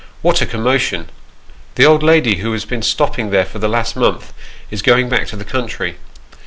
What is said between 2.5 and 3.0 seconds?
has been